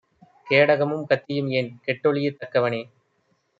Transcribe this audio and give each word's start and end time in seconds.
கேடகமும் 0.47 1.03
கத்தியும்ஏன்? 1.09 1.71
கெட்டொழியத் 1.85 2.39
தக்கவனே! 2.39 2.81